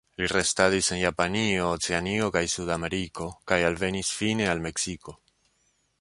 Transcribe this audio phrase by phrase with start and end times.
[0.19, 5.19] Li restadis en Japanio, Oceanio kaj Sudameriko, kaj alvenis fine al Meksiko.